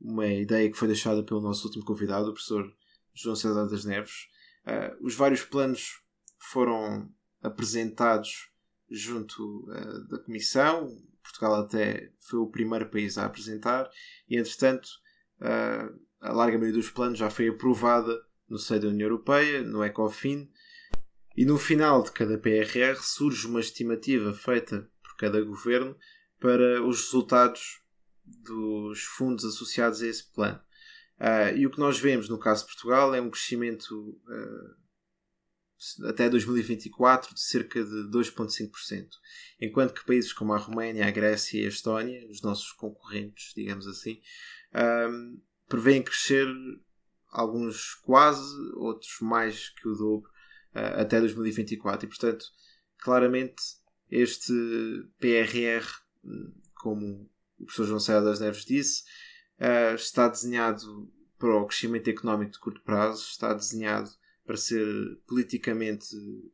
uma 0.00 0.28
ideia 0.28 0.70
que 0.70 0.78
foi 0.78 0.86
deixada 0.86 1.24
pelo 1.24 1.40
nosso 1.40 1.66
último 1.66 1.84
convidado, 1.84 2.30
o 2.30 2.32
professor 2.32 2.72
João 3.12 3.34
César 3.34 3.66
das 3.66 3.84
Neves. 3.84 4.28
Uh, 4.64 5.04
os 5.04 5.16
vários 5.16 5.42
planos 5.42 6.00
foram 6.38 7.12
apresentados 7.42 8.48
junto 8.88 9.68
uh, 9.72 10.06
da 10.06 10.20
Comissão. 10.20 11.02
Portugal 11.20 11.56
até 11.56 12.12
foi 12.20 12.38
o 12.38 12.46
primeiro 12.46 12.88
país 12.88 13.18
a 13.18 13.26
apresentar 13.26 13.90
e, 14.28 14.38
entretanto, 14.38 14.86
uh, 15.40 16.00
a 16.20 16.32
larga 16.32 16.56
maioria 16.56 16.80
dos 16.80 16.92
planos 16.92 17.18
já 17.18 17.28
foi 17.28 17.48
aprovada 17.48 18.16
no 18.48 18.56
seio 18.56 18.82
da 18.82 18.86
União 18.86 19.08
Europeia, 19.08 19.64
no 19.64 19.82
ECOFIN, 19.82 20.48
e 21.36 21.44
no 21.44 21.58
final 21.58 22.04
de 22.04 22.12
cada 22.12 22.38
PRR 22.38 22.94
surge 23.02 23.48
uma 23.48 23.58
estimativa 23.58 24.32
feita 24.32 24.88
cada 25.20 25.42
governo 25.42 25.94
para 26.40 26.82
os 26.82 27.04
resultados 27.04 27.80
dos 28.24 29.02
fundos 29.02 29.44
associados 29.44 30.02
a 30.02 30.06
esse 30.06 30.24
plano. 30.32 30.60
Uh, 31.18 31.54
e 31.56 31.66
o 31.66 31.70
que 31.70 31.78
nós 31.78 31.98
vemos 31.98 32.28
no 32.28 32.38
caso 32.38 32.62
de 32.62 32.72
Portugal 32.72 33.14
é 33.14 33.20
um 33.20 33.30
crescimento 33.30 33.94
uh, 33.94 34.80
até 36.06 36.28
2024 36.28 37.34
de 37.34 37.40
cerca 37.40 37.82
de 37.82 38.10
2,5%, 38.10 39.08
enquanto 39.60 39.94
que 39.94 40.04
países 40.04 40.32
como 40.32 40.52
a 40.52 40.58
Roménia, 40.58 41.06
a 41.06 41.10
Grécia 41.10 41.60
e 41.60 41.64
a 41.64 41.68
Estónia, 41.68 42.26
os 42.28 42.42
nossos 42.42 42.72
concorrentes, 42.72 43.52
digamos 43.54 43.86
assim, 43.86 44.20
um, 44.74 45.40
prevêem 45.68 46.02
crescer 46.02 46.46
alguns 47.30 47.94
quase, 48.02 48.54
outros 48.74 49.16
mais 49.20 49.70
que 49.70 49.88
o 49.88 49.94
dobro 49.94 50.30
uh, 50.74 51.00
até 51.00 51.18
2024. 51.20 52.06
E 52.06 52.08
portanto, 52.08 52.44
claramente, 52.98 53.62
este 54.10 54.52
PRR, 55.18 55.86
como 56.74 57.30
o 57.58 57.64
professor 57.64 57.86
João 57.86 58.00
Serra 58.00 58.22
das 58.22 58.40
Neves 58.40 58.64
disse, 58.64 59.04
uh, 59.58 59.94
está 59.94 60.28
desenhado 60.28 61.10
para 61.38 61.56
o 61.56 61.66
crescimento 61.66 62.08
económico 62.08 62.52
de 62.52 62.58
curto 62.58 62.82
prazo, 62.82 63.22
está 63.22 63.54
desenhado 63.54 64.10
para 64.44 64.56
ser 64.56 64.86
politicamente 65.26 66.06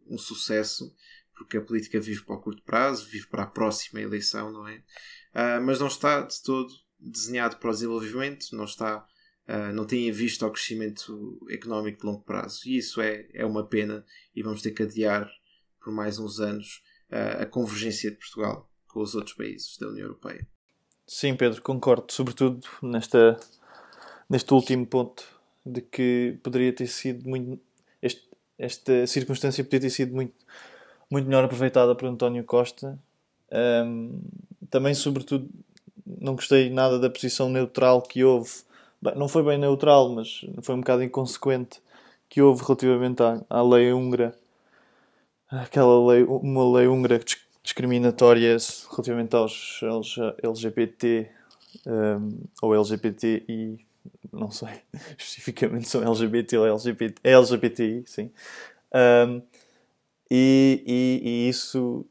um 0.07 0.19
sucesso, 0.19 0.95
porque 1.35 1.57
a 1.57 1.63
política 1.63 2.01
vive 2.01 2.23
para 2.25 2.37
o 2.37 2.41
curto 2.41 2.63
prazo, 2.63 3.07
vive 3.07 3.27
para 3.27 3.45
a 3.45 3.47
próxima 3.47 4.01
eleição, 4.01 4.53
não 4.53 4.67
é? 4.67 4.77
Uh, 4.77 5.63
mas 5.65 5.81
não 5.81 5.87
está 5.87 6.23
de 6.23 6.43
todo 6.43 6.73
desenhado 6.99 7.57
para 7.57 7.71
o 7.71 7.73
desenvolvimento, 7.73 8.55
não 8.55 8.65
está 8.65 9.07
Uh, 9.49 9.73
não 9.73 9.87
tem 9.87 10.09
em 10.09 10.11
vista 10.11 10.45
o 10.45 10.51
crescimento 10.51 11.39
económico 11.49 12.01
de 12.01 12.05
longo 12.05 12.25
prazo. 12.25 12.63
E 12.67 12.79
isso 12.79 13.01
é, 13.01 13.29
é 13.33 13.47
uma 13.47 13.65
pena 13.65 14.05
e 14.35 14.43
vamos 14.43 14.61
ter 14.61 14.73
que 14.73 14.83
adiar 14.83 15.31
por 15.79 15.93
mais 15.93 16.19
uns 16.19 16.41
anos 16.41 16.83
a 17.09 17.47
convergência 17.47 18.11
de 18.11 18.17
Portugal 18.17 18.69
com 18.97 19.03
os 19.03 19.15
outros 19.15 19.35
países 19.35 19.77
da 19.77 19.89
União 19.89 20.07
Europeia. 20.07 20.47
Sim, 21.07 21.37
Pedro, 21.37 21.61
concordo, 21.61 22.11
sobretudo 22.11 22.67
nesta, 22.83 23.39
neste 24.27 24.55
último 24.55 24.87
ponto 24.87 25.23
de 25.67 25.83
que 25.83 26.39
poderia 26.43 26.73
ter 26.73 26.87
sido 26.87 27.29
muito. 27.29 27.63
Este, 28.01 28.27
esta 28.57 29.07
circunstância 29.07 29.63
poderia 29.63 29.83
ter 29.83 29.91
sido 29.91 30.15
muito, 30.15 30.33
muito 31.11 31.27
melhor 31.27 31.45
aproveitada 31.45 31.95
por 31.95 32.09
António 32.09 32.43
Costa. 32.45 32.99
Um, 33.53 34.23
também, 34.71 34.95
sobretudo, 34.95 35.47
não 36.07 36.35
gostei 36.35 36.71
nada 36.71 36.99
da 36.99 37.11
posição 37.11 37.51
neutral 37.51 38.01
que 38.01 38.25
houve. 38.25 38.51
Bem, 39.03 39.15
não 39.15 39.29
foi 39.29 39.43
bem 39.43 39.59
neutral, 39.59 40.09
mas 40.09 40.41
foi 40.63 40.75
um 40.75 40.81
bocado 40.81 41.03
inconsequente 41.03 41.83
que 42.31 42.41
houve 42.41 42.65
relativamente 42.65 43.23
à, 43.23 43.45
à 43.51 43.63
lei 43.63 43.93
húngara. 43.93 44.35
Aquela 45.51 46.03
lei, 46.13 46.25
uma 46.25 46.79
lei 46.79 46.87
húngara 46.87 47.19
discriminatória 47.67 48.57
relativamente 48.91 49.35
aos 49.35 49.81
LGBT 50.41 51.29
um, 51.85 52.39
ou 52.63 52.73
LGBTI 52.73 53.85
não 54.33 54.53
sei 54.53 54.69
especificamente 55.19 55.89
são 55.89 56.03
LGBT 56.03 56.59
ou 56.59 56.67
LGBT, 56.67 57.21
é 57.25 57.33
LGBTI, 57.33 58.05
sim. 58.07 58.31
Um, 58.95 59.43
e, 60.31 60.83
e, 60.87 61.29
e, 61.29 61.49
isso 61.49 62.07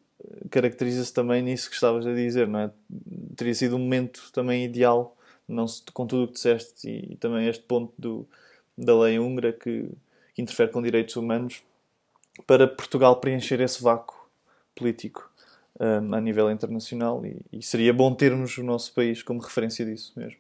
caracteriza-se 0.49 1.13
também 1.13 1.41
nisso 1.41 1.69
que 1.69 1.75
estavas 1.75 2.05
a 2.05 2.13
dizer, 2.13 2.47
não 2.47 2.59
é? 2.59 2.71
Teria 3.35 3.53
sido 3.53 3.77
um 3.77 3.79
momento 3.79 4.29
também 4.33 4.65
ideal, 4.65 5.15
não 5.47 5.67
se, 5.67 5.83
com 5.93 6.05
tudo 6.05 6.23
o 6.23 6.27
que 6.27 6.33
disseste, 6.33 6.89
e, 6.89 7.13
e 7.13 7.17
também 7.17 7.47
este 7.47 7.63
ponto 7.63 7.93
do, 7.97 8.27
da 8.77 8.97
lei 8.97 9.19
húngara 9.19 9.53
que, 9.53 9.89
que 10.33 10.41
interfere 10.41 10.71
com 10.71 10.81
direitos 10.81 11.15
humanos, 11.15 11.63
para 12.45 12.67
Portugal 12.67 13.19
preencher 13.21 13.61
esse 13.61 13.81
vácuo 13.81 14.29
político 14.75 15.31
um, 15.79 16.13
a 16.15 16.21
nível 16.21 16.51
internacional 16.51 17.25
e, 17.25 17.41
e, 17.51 17.61
seria 17.61 17.93
bom 17.93 18.13
termos 18.13 18.57
o 18.57 18.63
nosso 18.63 18.93
país 18.93 19.21
como 19.21 19.39
referência 19.39 19.85
disso 19.85 20.13
mesmo. 20.17 20.39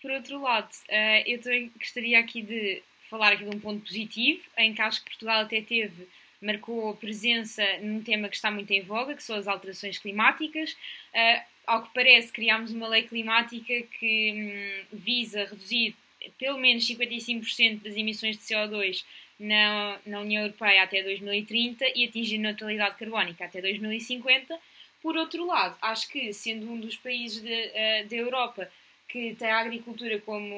Por 0.00 0.10
outro 0.10 0.40
lado, 0.40 0.70
uh, 0.70 1.22
eu 1.26 1.40
também 1.40 1.70
gostaria 1.76 2.18
aqui 2.18 2.42
de 2.42 2.82
falar 3.08 3.32
aqui 3.32 3.44
de 3.44 3.56
um 3.56 3.60
ponto 3.60 3.80
positivo, 3.84 4.42
em 4.56 4.74
que 4.74 4.82
acho 4.82 5.02
que 5.02 5.10
Portugal 5.10 5.42
até 5.42 5.60
teve, 5.62 6.06
marcou 6.40 6.94
presença 6.96 7.64
num 7.80 8.02
tema 8.02 8.28
que 8.28 8.36
está 8.36 8.50
muito 8.50 8.70
em 8.70 8.82
voga, 8.82 9.14
que 9.14 9.22
são 9.22 9.36
as 9.36 9.48
alterações 9.48 9.98
climáticas. 9.98 10.72
Uh, 11.14 11.42
ao 11.66 11.82
que 11.82 11.92
parece, 11.92 12.32
criámos 12.32 12.72
uma 12.72 12.88
lei 12.88 13.02
climática 13.02 13.82
que 13.98 14.86
hum, 14.92 14.96
visa 14.96 15.44
reduzir 15.44 15.94
pelo 16.38 16.58
menos 16.58 16.86
55% 16.86 17.82
das 17.82 17.94
emissões 17.94 18.36
de 18.36 18.42
CO2 18.42 19.04
na, 19.38 19.98
na 20.04 20.20
União 20.20 20.42
Europeia 20.42 20.82
até 20.82 21.02
2030 21.02 21.84
e 21.94 22.04
atingir 22.04 22.38
neutralidade 22.38 22.96
carbónica 22.98 23.44
até 23.44 23.60
2050. 23.60 24.58
Por 25.00 25.16
outro 25.16 25.46
lado, 25.46 25.76
acho 25.80 26.08
que, 26.08 26.32
sendo 26.32 26.70
um 26.70 26.80
dos 26.80 26.96
países 26.96 27.42
uh, 27.42 28.08
da 28.08 28.16
Europa 28.16 28.68
que 29.08 29.34
tem 29.36 29.50
a 29.50 29.60
agricultura 29.60 30.20
como 30.20 30.54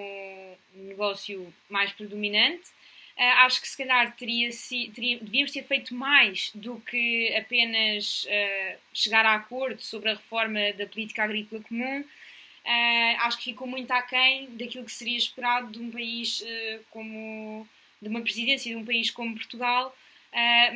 negócio 0.75 1.53
mais 1.69 1.93
predominante. 1.93 2.69
Uh, 3.17 3.45
acho 3.45 3.61
que 3.61 3.69
se 3.69 3.77
calhar 3.77 4.17
teria, 4.17 4.51
teria, 4.95 5.19
devíamos 5.19 5.53
ter 5.53 5.63
feito 5.63 5.95
mais 5.95 6.51
do 6.55 6.81
que 6.81 7.35
apenas 7.37 8.25
uh, 8.25 8.79
chegar 8.93 9.25
a 9.25 9.35
acordo 9.35 9.81
sobre 9.81 10.11
a 10.11 10.15
reforma 10.15 10.73
da 10.73 10.87
política 10.87 11.23
agrícola 11.23 11.63
comum. 11.63 12.01
Uh, 12.01 13.17
acho 13.21 13.39
que 13.39 13.45
ficou 13.45 13.67
muito 13.67 13.91
aquém 13.91 14.49
daquilo 14.57 14.85
que 14.85 14.93
seria 14.93 15.17
esperado 15.17 15.71
de 15.71 15.79
um 15.79 15.91
país 15.91 16.43
como. 16.91 17.67
De 18.01 18.09
uma 18.09 18.23
presidência 18.23 18.71
de 18.71 18.77
um 18.77 18.85
país 18.85 19.11
como 19.11 19.35
Portugal. 19.35 19.95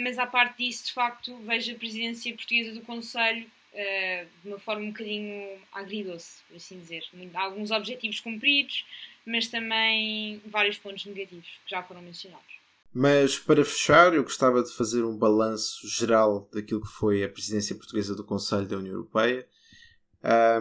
mas 0.02 0.18
à 0.18 0.26
parte 0.26 0.58
disso, 0.58 0.86
de 0.86 0.92
facto, 0.92 1.36
vejo 1.38 1.72
a 1.72 1.74
presidência 1.76 2.34
portuguesa 2.34 2.72
do 2.72 2.80
Conselho 2.82 3.46
uh, 3.74 4.26
de 4.42 4.48
uma 4.48 4.58
forma 4.58 4.82
um 4.82 4.88
bocadinho 4.88 5.58
agridoce, 5.72 6.42
por 6.48 6.56
assim 6.56 6.78
dizer. 6.78 7.04
Alguns 7.34 7.70
objetivos 7.70 8.20
cumpridos, 8.20 8.84
mas 9.26 9.48
também 9.48 10.40
vários 10.46 10.78
pontos 10.78 11.04
negativos 11.06 11.46
que 11.64 11.70
já 11.70 11.82
foram 11.82 12.02
mencionados. 12.02 12.54
Mas 12.92 13.38
para 13.38 13.64
fechar, 13.64 14.14
eu 14.14 14.22
gostava 14.22 14.62
de 14.62 14.72
fazer 14.72 15.02
um 15.02 15.16
balanço 15.16 15.88
geral 15.88 16.48
daquilo 16.52 16.80
que 16.80 16.92
foi 16.92 17.24
a 17.24 17.28
presidência 17.28 17.74
portuguesa 17.74 18.14
do 18.14 18.22
Conselho 18.22 18.68
da 18.68 18.76
União 18.76 18.94
Europeia, 18.94 19.46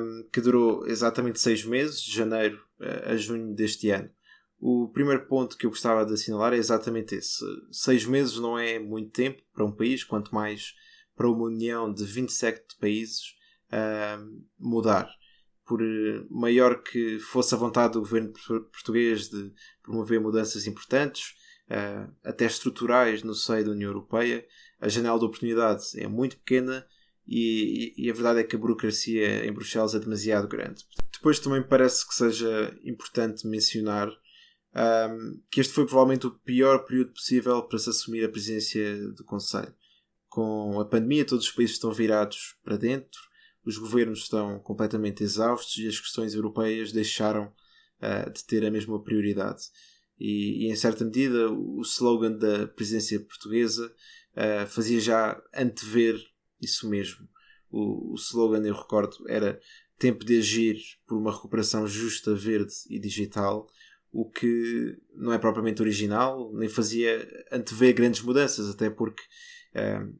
um, 0.01 0.27
que 0.33 0.41
durou 0.41 0.87
exatamente 0.87 1.39
seis 1.39 1.63
meses, 1.63 2.01
de 2.01 2.11
janeiro 2.11 2.65
a 3.05 3.15
junho 3.15 3.53
deste 3.53 3.91
ano. 3.91 4.09
O 4.65 4.87
primeiro 4.87 5.25
ponto 5.25 5.57
que 5.57 5.65
eu 5.65 5.69
gostava 5.69 6.05
de 6.05 6.13
assinalar 6.13 6.53
é 6.53 6.55
exatamente 6.55 7.15
esse. 7.15 7.43
Seis 7.69 8.05
meses 8.05 8.39
não 8.39 8.57
é 8.57 8.79
muito 8.79 9.11
tempo 9.11 9.43
para 9.53 9.65
um 9.65 9.71
país, 9.73 10.05
quanto 10.05 10.33
mais 10.33 10.73
para 11.17 11.29
uma 11.29 11.43
união 11.43 11.93
de 11.93 12.05
27 12.05 12.77
países 12.79 13.35
uh, 13.67 14.41
mudar. 14.57 15.09
Por 15.65 15.81
maior 16.29 16.81
que 16.81 17.19
fosse 17.19 17.53
a 17.53 17.57
vontade 17.57 17.91
do 17.91 17.99
governo 17.99 18.31
português 18.71 19.27
de 19.27 19.51
promover 19.81 20.21
mudanças 20.21 20.65
importantes, 20.65 21.35
uh, 21.69 22.09
até 22.23 22.45
estruturais 22.45 23.21
no 23.21 23.35
seio 23.35 23.65
da 23.65 23.71
União 23.71 23.89
Europeia, 23.89 24.47
a 24.79 24.87
janela 24.87 25.19
de 25.19 25.25
oportunidade 25.25 25.83
é 25.97 26.07
muito 26.07 26.37
pequena 26.37 26.87
e, 27.27 27.93
e, 27.97 28.09
a 28.09 28.13
verdade 28.13 28.39
é 28.39 28.43
que 28.45 28.55
a 28.55 28.59
burocracia 28.59 29.45
em 29.45 29.51
Bruxelas 29.51 29.93
é 29.93 29.99
demasiado 29.99 30.47
grande. 30.47 30.85
Depois 31.11 31.37
também 31.37 31.61
parece 31.61 32.07
que 32.07 32.15
seja 32.15 32.73
importante 32.85 33.45
mencionar 33.45 34.09
um, 34.75 35.41
que 35.49 35.61
este 35.61 35.73
foi 35.73 35.85
provavelmente 35.85 36.27
o 36.27 36.31
pior 36.31 36.85
período 36.85 37.13
possível 37.13 37.61
para 37.63 37.79
se 37.79 37.89
assumir 37.89 38.23
a 38.23 38.29
presidência 38.29 39.07
do 39.11 39.23
Conselho 39.23 39.73
com 40.33 40.79
a 40.79 40.85
pandemia, 40.85 41.23
todos 41.23 41.45
os 41.45 41.51
países 41.51 41.75
estão 41.75 41.91
virados 41.91 42.55
para 42.63 42.75
dentro, 42.75 43.21
os 43.63 43.77
governos 43.77 44.21
estão 44.21 44.59
completamente 44.61 45.23
exaustos 45.23 45.77
e 45.77 45.87
as 45.87 45.99
questões 45.99 46.33
europeias 46.33 46.91
deixaram 46.91 47.53
uh, 48.01 48.31
de 48.31 48.43
ter 48.43 48.65
a 48.65 48.71
mesma 48.71 48.99
prioridade. 48.99 49.61
E, 50.19 50.65
e, 50.65 50.71
em 50.71 50.75
certa 50.75 51.05
medida, 51.05 51.51
o 51.51 51.79
slogan 51.83 52.31
da 52.31 52.65
presidência 52.65 53.19
portuguesa 53.19 53.85
uh, 53.85 54.65
fazia 54.65 54.99
já 54.99 55.39
antever 55.55 56.19
isso 56.59 56.89
mesmo. 56.89 57.29
O, 57.69 58.13
o 58.13 58.15
slogan, 58.15 58.65
eu 58.65 58.73
recordo, 58.73 59.15
era 59.27 59.61
tempo 59.99 60.25
de 60.25 60.39
agir 60.39 60.79
por 61.05 61.15
uma 61.15 61.31
recuperação 61.31 61.85
justa, 61.85 62.33
verde 62.33 62.73
e 62.89 62.99
digital, 62.99 63.67
o 64.13 64.29
que 64.29 64.95
não 65.15 65.33
é 65.33 65.39
propriamente 65.39 65.81
original, 65.81 66.53
nem 66.53 66.69
fazia 66.69 67.27
antever 67.51 67.95
grandes 67.95 68.21
mudanças, 68.21 68.69
até 68.69 68.87
porque 68.87 69.23
uh, 69.75 70.15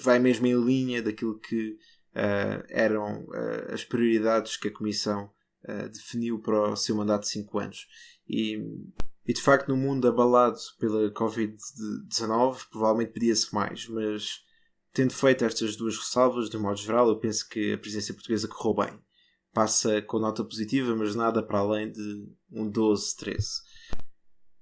vai 0.00 0.18
mesmo 0.18 0.46
em 0.48 0.60
linha 0.60 1.00
daquilo 1.00 1.38
que 1.38 1.70
uh, 1.70 2.64
eram 2.68 3.22
uh, 3.26 3.72
as 3.72 3.84
prioridades 3.84 4.56
que 4.56 4.68
a 4.68 4.72
Comissão 4.72 5.32
definiu 5.94 6.38
para 6.40 6.72
o 6.72 6.76
seu 6.76 6.94
mandato 6.94 7.22
de 7.22 7.30
5 7.30 7.58
anos. 7.58 7.86
E, 8.28 8.58
e, 9.26 9.32
de 9.32 9.40
facto, 9.40 9.68
no 9.68 9.78
mundo 9.78 10.06
abalado 10.06 10.58
pela 10.78 11.10
Covid-19, 11.10 12.68
provavelmente 12.70 13.12
pedia-se 13.12 13.54
mais, 13.54 13.88
mas 13.88 14.44
tendo 14.92 15.14
feito 15.14 15.42
estas 15.42 15.74
duas 15.74 15.96
ressalvas, 15.96 16.50
de 16.50 16.58
modo 16.58 16.76
geral, 16.76 17.08
eu 17.08 17.18
penso 17.18 17.48
que 17.48 17.72
a 17.72 17.78
presidência 17.78 18.12
portuguesa 18.12 18.46
correu 18.46 18.74
bem. 18.74 19.00
Passa 19.54 20.02
com 20.02 20.18
nota 20.18 20.44
positiva, 20.44 20.94
mas 20.94 21.14
nada 21.14 21.42
para 21.42 21.60
além 21.60 21.90
de 21.90 22.28
um 22.50 22.68
12, 22.68 23.16
13. 23.16 23.48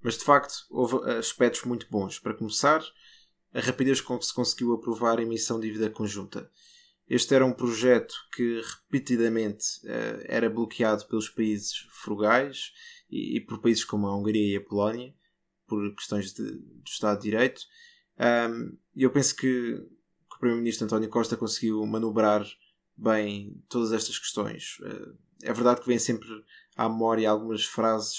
Mas 0.03 0.19
de 0.19 0.25
facto, 0.25 0.55
houve 0.71 1.11
aspectos 1.13 1.65
muito 1.65 1.87
bons. 1.91 2.19
Para 2.19 2.35
começar, 2.35 2.85
a 3.55 3.61
rapidez 3.61 4.01
com 4.01 4.19
que 4.19 4.27
se 4.27 4.35
conseguiu 4.35 4.73
aprovar 4.75 5.19
a 5.19 5.23
emissão 5.23 5.59
de 5.59 5.69
dívida 5.69 5.91
conjunta. 5.91 6.51
Este 7.09 7.35
era 7.35 7.45
um 7.45 7.53
projeto 7.53 8.15
que 8.35 8.61
repetidamente 8.61 9.65
uh, 9.85 10.25
era 10.25 10.49
bloqueado 10.49 11.07
pelos 11.07 11.29
países 11.29 11.87
frugais 11.91 12.73
e, 13.11 13.37
e, 13.37 13.41
por 13.41 13.61
países 13.61 13.85
como 13.85 14.07
a 14.07 14.17
Hungria 14.17 14.55
e 14.55 14.57
a 14.57 14.65
Polónia, 14.65 15.15
por 15.67 15.95
questões 15.95 16.33
de, 16.33 16.53
do 16.53 16.89
Estado 16.89 17.19
de 17.19 17.25
Direito, 17.25 17.63
E 18.95 19.03
eu 19.03 19.11
penso 19.11 19.35
que, 19.37 19.75
que 19.75 20.37
o 20.37 20.39
Primeiro-Ministro 20.39 20.87
António 20.87 21.09
Costa 21.09 21.37
conseguiu 21.37 21.85
manobrar 21.87 22.47
bem 22.97 23.63
todas 23.69 23.93
estas 23.93 24.19
questões. 24.19 24.77
Uh, 24.81 25.17
é 25.43 25.53
verdade 25.53 25.81
que 25.81 25.87
vem 25.87 25.99
sempre 25.99 26.29
à 26.77 26.89
memória 26.89 27.29
algumas 27.29 27.65
frases 27.65 28.17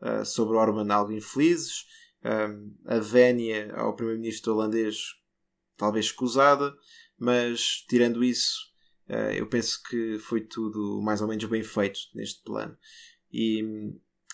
uh, 0.00 0.24
sobre 0.24 0.56
Orban 0.56 0.92
algo 0.92 1.12
infelizes, 1.12 1.86
a 2.84 2.98
vénia 2.98 3.72
ao 3.76 3.94
primeiro-ministro 3.94 4.52
holandês 4.52 4.96
talvez 5.76 6.06
escusada, 6.06 6.76
mas 7.16 7.84
tirando 7.88 8.22
isso, 8.22 8.58
uh, 9.08 9.32
eu 9.32 9.46
penso 9.48 9.80
que 9.84 10.18
foi 10.18 10.42
tudo 10.42 11.00
mais 11.02 11.22
ou 11.22 11.28
menos 11.28 11.44
bem 11.44 11.62
feito 11.62 12.00
neste 12.14 12.42
plano. 12.42 12.76
E, 13.32 13.62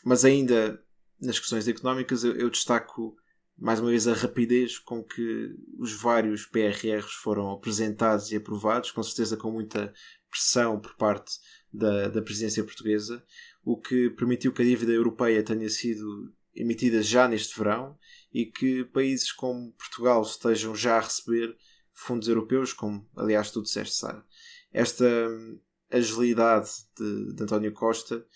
mas 0.04 0.24
ainda 0.24 0.82
nas 1.20 1.38
questões 1.38 1.68
económicas, 1.68 2.24
eu, 2.24 2.34
eu 2.34 2.50
destaco 2.50 3.16
mais 3.56 3.80
uma 3.80 3.90
vez 3.90 4.06
a 4.06 4.14
rapidez 4.14 4.78
com 4.78 5.02
que 5.02 5.54
os 5.78 5.92
vários 5.92 6.46
PRRs 6.46 7.12
foram 7.12 7.50
apresentados 7.50 8.32
e 8.32 8.36
aprovados, 8.36 8.90
com 8.90 9.02
certeza 9.02 9.36
com 9.36 9.50
muita 9.50 9.92
pressão 10.30 10.80
por 10.80 10.96
parte 10.96 11.38
da, 11.72 12.08
da 12.08 12.22
presidência 12.22 12.64
portuguesa, 12.64 13.24
o 13.64 13.76
que 13.76 14.10
permitiu 14.10 14.52
que 14.52 14.62
a 14.62 14.64
dívida 14.64 14.92
europeia 14.92 15.42
tenha 15.42 15.68
sido 15.68 16.32
emitida 16.54 17.02
já 17.02 17.26
neste 17.26 17.56
verão 17.58 17.98
e 18.32 18.46
que 18.46 18.84
países 18.84 19.32
como 19.32 19.72
Portugal 19.72 20.22
estejam 20.22 20.74
já 20.74 20.96
a 20.96 21.00
receber 21.00 21.56
fundos 21.92 22.28
europeus, 22.28 22.72
como 22.72 23.08
aliás 23.16 23.50
tu 23.50 23.62
disseste, 23.62 23.94
Sara. 23.94 24.24
Esta 24.72 25.04
hum, 25.04 25.60
agilidade 25.90 26.70
de, 26.98 27.34
de 27.34 27.42
António 27.42 27.72
Costa 27.72 28.26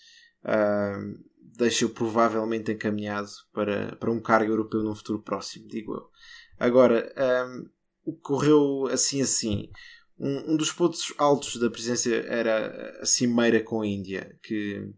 uh, 0.43 1.28
deixa-o 1.59 1.89
provavelmente 1.89 2.71
encaminhado 2.71 3.29
para, 3.51 3.93
para 3.97 4.09
um 4.09 4.21
cargo 4.21 4.51
europeu 4.51 4.81
num 4.81 4.95
futuro 4.95 5.19
próximo, 5.21 5.67
digo 5.67 5.93
eu. 5.93 6.09
Agora, 6.57 7.13
um, 7.47 7.69
o 8.05 8.13
que 8.13 8.21
correu 8.21 8.87
assim 8.87 9.21
assim. 9.21 9.69
Um, 10.17 10.53
um, 10.53 10.57
dos 10.57 10.71
pontos 10.71 11.13
altos 11.17 11.57
da 11.57 11.69
presença 11.69 12.09
era 12.13 12.99
a 13.01 13.05
cimeira 13.05 13.61
com 13.61 13.81
a 13.81 13.87
Índia, 13.87 14.37
que, 14.41 14.89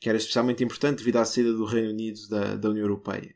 que 0.00 0.08
era 0.08 0.16
especialmente 0.16 0.62
importante 0.62 0.98
devido 0.98 1.16
à 1.16 1.24
saída 1.24 1.52
do 1.52 1.64
Reino 1.64 1.90
Unido 1.90 2.20
da, 2.28 2.54
da 2.56 2.70
União 2.70 2.84
Europeia. 2.84 3.34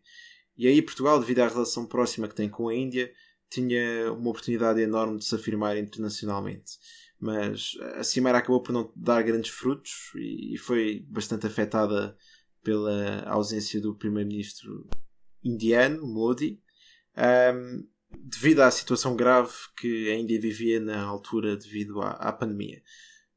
E 0.56 0.66
aí 0.66 0.80
Portugal, 0.80 1.18
devido 1.18 1.40
à 1.40 1.48
relação 1.48 1.86
próxima 1.86 2.28
que 2.28 2.34
tem 2.34 2.48
com 2.48 2.68
a 2.68 2.74
Índia, 2.74 3.12
tinha 3.48 4.12
uma 4.12 4.30
oportunidade 4.30 4.80
enorme 4.80 5.18
de 5.18 5.24
se 5.24 5.34
afirmar 5.34 5.76
internacionalmente. 5.76 6.78
Mas 7.18 7.72
a 7.96 8.04
cimeira 8.04 8.38
acabou 8.38 8.62
por 8.62 8.72
não 8.72 8.92
dar 8.96 9.22
grandes 9.22 9.50
frutos 9.50 10.12
e 10.16 10.56
foi 10.56 11.04
bastante 11.08 11.46
afetada 11.46 12.16
pela 12.62 13.22
ausência 13.26 13.80
do 13.80 13.94
primeiro-ministro 13.94 14.88
indiano, 15.42 16.06
Modi, 16.06 16.60
um, 17.54 17.86
devido 18.10 18.60
à 18.60 18.70
situação 18.70 19.16
grave 19.16 19.52
que 19.76 20.10
a 20.10 20.16
Índia 20.16 20.40
vivia 20.40 20.80
na 20.80 21.02
altura 21.02 21.56
devido 21.56 22.00
à, 22.00 22.10
à 22.10 22.32
pandemia. 22.32 22.82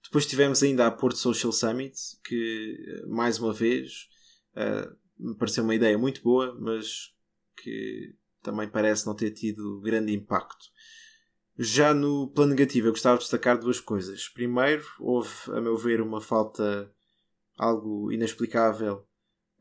Depois 0.03 0.25
tivemos 0.25 0.61
ainda 0.61 0.85
a 0.85 0.91
Porto 0.91 1.17
Social 1.17 1.51
Summit, 1.51 1.95
que 2.23 3.03
mais 3.07 3.39
uma 3.39 3.53
vez 3.53 4.07
uh, 4.55 4.95
me 5.17 5.35
pareceu 5.35 5.63
uma 5.63 5.75
ideia 5.75 5.97
muito 5.97 6.21
boa, 6.21 6.55
mas 6.59 7.13
que 7.57 8.15
também 8.41 8.69
parece 8.69 9.05
não 9.05 9.15
ter 9.15 9.31
tido 9.31 9.79
grande 9.81 10.13
impacto. 10.13 10.65
Já 11.57 11.93
no 11.93 12.31
plano 12.31 12.51
negativo, 12.51 12.87
eu 12.87 12.91
gostava 12.91 13.17
de 13.17 13.23
destacar 13.23 13.57
duas 13.57 13.79
coisas. 13.79 14.27
Primeiro, 14.27 14.85
houve, 14.99 15.31
a 15.49 15.61
meu 15.61 15.77
ver, 15.77 16.01
uma 16.01 16.19
falta 16.19 16.91
algo 17.57 18.11
inexplicável 18.11 19.07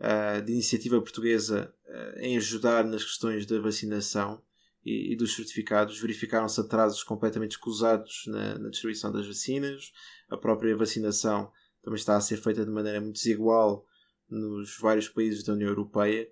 uh, 0.03 0.43
de 0.43 0.53
iniciativa 0.53 1.01
portuguesa 1.01 1.73
uh, 1.87 2.19
em 2.19 2.37
ajudar 2.37 2.85
nas 2.85 3.05
questões 3.05 3.47
da 3.47 3.61
vacinação 3.61 4.43
e, 4.85 5.13
e 5.13 5.17
dos 5.17 5.35
certificados. 5.35 6.01
Verificaram-se 6.01 6.61
atrasos 6.61 7.03
completamente 7.05 7.53
escusados 7.53 8.25
na, 8.27 8.59
na, 8.59 8.69
distribuição 8.69 9.13
das 9.13 9.27
vacinas. 9.27 9.93
A 10.29 10.37
própria 10.37 10.77
vacinação 10.77 11.51
também 11.83 11.99
está 11.99 12.17
a 12.17 12.21
ser 12.21 12.37
feita 12.37 12.65
de 12.65 12.71
maneira 12.71 13.01
muito 13.01 13.15
desigual 13.15 13.87
nos 14.29 14.77
vários 14.79 15.09
países 15.09 15.45
da 15.45 15.53
União 15.53 15.69
Europeia. 15.69 16.29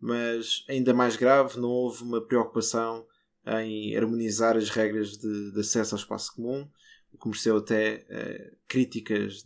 Mas 0.00 0.64
ainda 0.68 0.92
mais 0.92 1.16
grave, 1.16 1.60
não 1.60 1.68
houve 1.68 2.02
uma 2.02 2.20
preocupação 2.20 3.06
em 3.46 3.96
harmonizar 3.96 4.56
as 4.56 4.68
regras 4.68 5.16
de, 5.16 5.52
de 5.52 5.60
acesso 5.60 5.94
ao 5.94 6.00
espaço 6.00 6.34
comum, 6.34 6.68
o 7.12 7.18
que 7.18 7.28
mereceu 7.28 7.56
até 7.56 8.06
uh, 8.08 8.56
críticas 8.66 9.44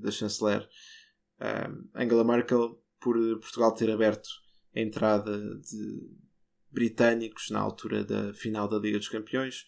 da 0.00 0.10
chanceler 0.10 0.68
Angela 1.94 2.24
Merkel 2.24 2.83
por 3.04 3.18
Portugal 3.38 3.74
ter 3.74 3.90
aberto 3.90 4.26
a 4.74 4.80
entrada 4.80 5.38
de 5.58 6.10
britânicos 6.70 7.50
na 7.50 7.60
altura 7.60 8.02
da 8.02 8.32
final 8.32 8.66
da 8.66 8.78
Liga 8.78 8.98
dos 8.98 9.10
Campeões. 9.10 9.66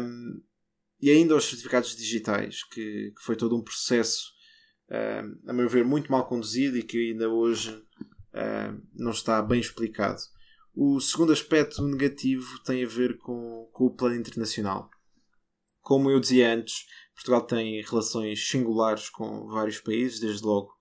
Um, 0.00 0.40
e 1.02 1.10
ainda 1.10 1.34
os 1.34 1.44
certificados 1.44 1.96
digitais, 1.96 2.62
que, 2.62 3.10
que 3.10 3.22
foi 3.22 3.34
todo 3.34 3.56
um 3.56 3.62
processo, 3.62 4.30
um, 4.88 5.50
a 5.50 5.52
meu 5.52 5.68
ver, 5.68 5.84
muito 5.84 6.10
mal 6.10 6.26
conduzido 6.28 6.78
e 6.78 6.84
que 6.84 7.10
ainda 7.10 7.28
hoje 7.28 7.72
um, 8.32 8.80
não 8.94 9.10
está 9.10 9.42
bem 9.42 9.60
explicado. 9.60 10.20
O 10.72 11.00
segundo 11.00 11.32
aspecto 11.32 11.82
negativo 11.82 12.62
tem 12.62 12.84
a 12.84 12.88
ver 12.88 13.18
com, 13.18 13.68
com 13.72 13.86
o 13.86 13.94
plano 13.94 14.14
internacional. 14.14 14.88
Como 15.80 16.10
eu 16.10 16.20
dizia 16.20 16.54
antes, 16.54 16.86
Portugal 17.12 17.42
tem 17.42 17.82
relações 17.82 18.48
singulares 18.48 19.08
com 19.08 19.48
vários 19.48 19.80
países, 19.80 20.20
desde 20.20 20.44
logo 20.44 20.75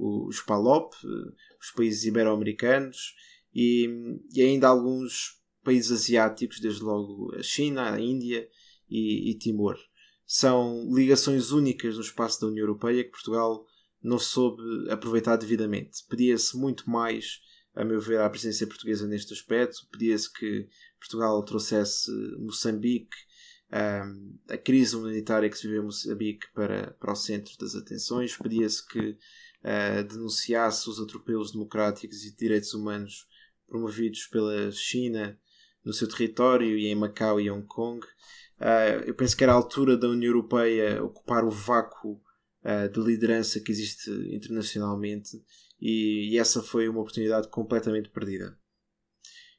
os 0.00 0.40
PALOP, 0.40 0.94
os 1.60 1.70
países 1.76 2.04
ibero-americanos 2.04 3.14
e, 3.54 3.88
e, 4.32 4.42
ainda 4.42 4.68
alguns 4.68 5.38
países 5.62 5.92
asiáticos, 5.92 6.60
desde 6.60 6.82
logo 6.82 7.34
a 7.34 7.42
China, 7.42 7.92
a 7.92 8.00
Índia 8.00 8.48
e, 8.88 9.30
e 9.30 9.38
Timor. 9.38 9.76
São 10.24 10.88
ligações 10.94 11.50
únicas 11.50 11.96
no 11.96 12.02
espaço 12.02 12.40
da 12.40 12.46
União 12.46 12.62
Europeia 12.62 13.04
que 13.04 13.10
Portugal 13.10 13.66
não 14.02 14.18
soube 14.18 14.62
aproveitar 14.90 15.36
devidamente. 15.36 16.04
Pedia-se 16.08 16.56
muito 16.56 16.88
mais, 16.88 17.40
a 17.74 17.84
meu 17.84 18.00
ver, 18.00 18.20
à 18.20 18.30
presença 18.30 18.66
portuguesa 18.66 19.06
neste 19.06 19.34
aspecto. 19.34 19.86
Pedia-se 19.90 20.32
que 20.32 20.68
Portugal 20.98 21.42
trouxesse 21.44 22.10
Moçambique, 22.38 23.16
a 24.48 24.56
crise 24.56 24.96
humanitária 24.96 25.48
que 25.48 25.56
se 25.56 25.66
vive 25.66 25.80
em 25.80 25.84
Moçambique 25.84 26.46
para, 26.54 26.92
para 26.92 27.12
o 27.12 27.16
centro 27.16 27.56
das 27.58 27.74
atenções. 27.74 28.36
Pedia-se 28.36 28.86
que 28.86 29.16
uh, 29.64 30.04
denunciasse 30.04 30.88
os 30.88 31.00
atropelos 31.00 31.52
democráticos 31.52 32.24
e 32.24 32.30
de 32.30 32.36
direitos 32.36 32.74
humanos 32.74 33.26
promovidos 33.66 34.26
pela 34.26 34.70
China 34.72 35.38
no 35.84 35.92
seu 35.92 36.08
território 36.08 36.76
e 36.78 36.86
em 36.86 36.94
Macau 36.94 37.40
e 37.40 37.50
Hong 37.50 37.66
Kong. 37.66 38.04
Uh, 38.58 39.04
eu 39.06 39.14
penso 39.14 39.36
que 39.36 39.42
era 39.42 39.52
a 39.52 39.56
altura 39.56 39.96
da 39.96 40.08
União 40.08 40.30
Europeia 40.30 41.02
ocupar 41.02 41.44
o 41.44 41.50
vácuo 41.50 42.20
uh, 42.62 42.88
de 42.92 43.00
liderança 43.00 43.60
que 43.60 43.72
existe 43.72 44.10
internacionalmente 44.34 45.42
e, 45.80 46.34
e, 46.34 46.38
essa 46.38 46.62
foi 46.62 46.88
uma 46.88 47.00
oportunidade 47.00 47.48
completamente 47.48 48.10
perdida. 48.10 48.58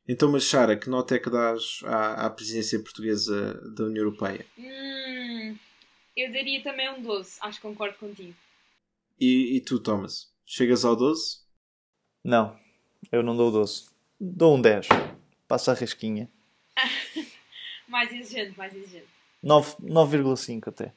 Então, 0.08 0.32
mas 0.32 0.44
Sara, 0.44 0.78
que 0.78 0.90
nota 0.90 1.16
é 1.16 1.20
que 1.20 1.30
dás 1.30 1.80
à, 1.84 2.28
à 2.28 2.30
presidência 2.30 2.80
portuguesa 2.80 3.54
da 3.76 3.86
União 3.86 4.04
Europeia? 4.04 4.46
Hum, 4.56 5.58
eu 6.16 6.32
daria 6.32 6.62
também 6.62 6.90
um 6.92 7.02
12, 7.02 7.38
acho 7.42 7.60
que 7.60 7.68
concordo 7.68 7.98
contigo. 7.98 8.36
E, 9.22 9.58
e 9.58 9.62
tu, 9.62 9.80
Thomas? 9.80 10.34
Chegas 10.44 10.84
ao 10.84 10.96
12? 10.96 11.42
Não, 12.24 12.58
eu 13.12 13.22
não 13.22 13.38
dou 13.38 13.52
12. 13.52 13.86
Dou 14.20 14.58
um 14.58 14.62
10. 14.62 14.88
Passa 15.48 15.74
a 15.74 15.76
risquinha. 15.76 16.28
mais 17.88 18.12
exigente, 18.12 18.58
mais 18.58 18.76
exigente. 18.76 19.06
9,5 19.44 20.70
até. 20.70 20.96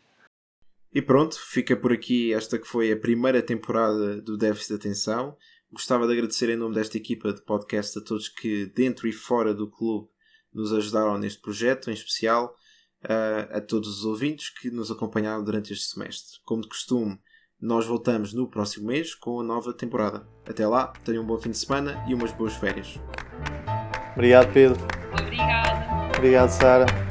E 0.90 1.02
pronto, 1.02 1.38
fica 1.38 1.76
por 1.76 1.92
aqui 1.92 2.32
esta 2.32 2.58
que 2.58 2.66
foi 2.66 2.90
a 2.92 2.96
primeira 2.96 3.42
temporada 3.42 4.22
do 4.22 4.38
Déficit 4.38 4.68
de 4.68 4.74
Atenção. 4.76 5.36
Gostava 5.70 6.06
de 6.06 6.14
agradecer 6.14 6.48
em 6.48 6.56
nome 6.56 6.76
desta 6.76 6.96
equipa 6.96 7.30
de 7.30 7.42
podcast 7.42 7.98
a 7.98 8.02
todos 8.02 8.30
que, 8.30 8.64
dentro 8.74 9.06
e 9.06 9.12
fora 9.12 9.52
do 9.52 9.68
clube, 9.68 10.08
nos 10.50 10.72
ajudaram 10.72 11.18
neste 11.18 11.42
projeto, 11.42 11.90
em 11.90 11.94
especial 11.94 12.56
uh, 13.04 13.58
a 13.58 13.60
todos 13.60 13.98
os 13.98 14.04
ouvintes 14.06 14.48
que 14.48 14.70
nos 14.70 14.90
acompanharam 14.90 15.44
durante 15.44 15.74
este 15.74 15.88
semestre. 15.88 16.40
Como 16.42 16.62
de 16.62 16.68
costume, 16.68 17.20
nós 17.64 17.86
voltamos 17.86 18.34
no 18.34 18.46
próximo 18.46 18.88
mês 18.88 19.14
com 19.14 19.40
a 19.40 19.42
nova 19.42 19.72
temporada. 19.72 20.26
Até 20.46 20.66
lá, 20.66 20.92
tenham 21.02 21.22
um 21.22 21.26
bom 21.26 21.38
fim 21.38 21.50
de 21.50 21.56
semana 21.56 22.04
e 22.06 22.12
umas 22.12 22.30
boas 22.30 22.52
férias. 22.54 23.00
Obrigado, 24.12 24.52
Pedro. 24.52 24.78
Obrigada. 25.18 26.14
Obrigado, 26.14 26.50
Sara. 26.50 27.03